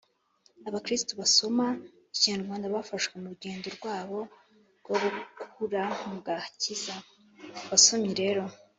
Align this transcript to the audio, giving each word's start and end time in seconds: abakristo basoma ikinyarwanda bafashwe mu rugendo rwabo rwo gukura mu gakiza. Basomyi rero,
abakristo 0.67 1.11
basoma 1.21 1.65
ikinyarwanda 2.15 2.73
bafashwe 2.75 3.13
mu 3.21 3.27
rugendo 3.33 3.67
rwabo 3.77 4.19
rwo 4.79 4.95
gukura 5.03 5.83
mu 6.09 6.17
gakiza. 6.25 6.95
Basomyi 7.69 8.13
rero, 8.21 8.43